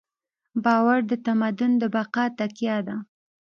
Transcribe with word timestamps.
باور 0.63 0.99
د 1.11 1.11
تمدن 1.25 1.71
د 1.81 1.83
بقا 1.95 2.25
تکیه 2.37 2.77
ده. 2.87 2.95